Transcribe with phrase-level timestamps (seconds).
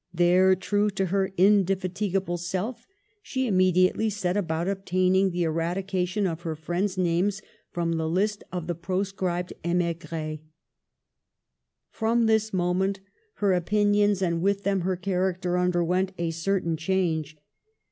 [0.11, 2.87] There, true to her indefatigable self,
[3.21, 8.65] she immediately set about obtaining the eradication of her friends' names from the list of
[8.65, 10.39] the proscribed Jtnigrfc.
[11.91, 12.99] From this moment
[13.35, 17.37] her v opinions, and with them her character, underwent a certain change.